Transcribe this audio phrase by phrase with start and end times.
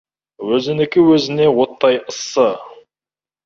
[0.55, 2.51] Өзінікі өзіне оттай ыссы.